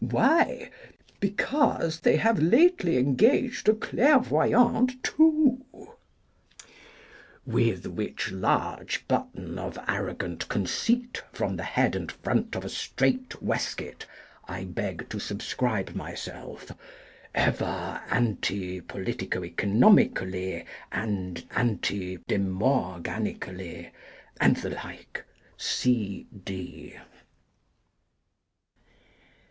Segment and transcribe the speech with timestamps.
[0.09, 0.71] Why?
[1.19, 5.63] Because they have lately engaged a clair voyante, too!"
[7.45, 13.43] With which large button of arrogant conceit from the head and front of a strait
[13.43, 14.07] waistcoat,
[14.47, 16.71] I beg to subscribe myself,
[17.35, 23.91] Ever Anti Politico Economically, Anti De Morganically,
[24.39, 25.23] and the like,
[25.57, 26.97] CD.